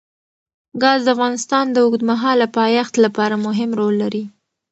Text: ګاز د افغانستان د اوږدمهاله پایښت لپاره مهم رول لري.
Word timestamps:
ګاز 0.81 0.99
د 1.05 1.07
افغانستان 1.15 1.65
د 1.71 1.77
اوږدمهاله 1.83 2.45
پایښت 2.57 2.93
لپاره 3.05 3.35
مهم 3.47 3.69
رول 3.79 3.95
لري. 4.03 4.23